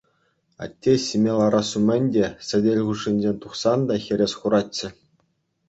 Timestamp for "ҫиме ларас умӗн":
1.03-2.03